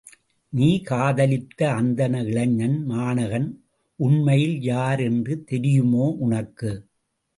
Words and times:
நீ 0.53 0.69
காதலித்த 0.81 1.59
அந்தண 1.71 2.21
இளைஞன் 2.21 2.85
மாணகன், 2.89 3.47
உண்மையில் 3.99 4.57
யார் 4.61 4.99
என்று 5.01 5.35
தெரியுமோ 5.43 6.07
உனக்கு? 6.19 6.71